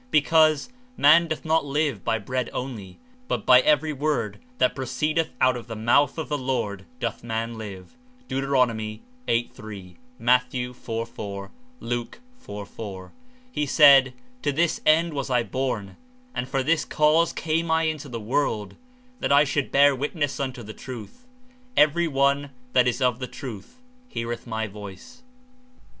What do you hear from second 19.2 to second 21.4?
I should hear witness unto the truth.